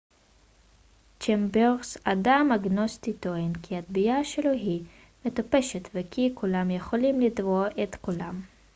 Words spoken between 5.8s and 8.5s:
וכי כולם יכולים לתבוע את כולם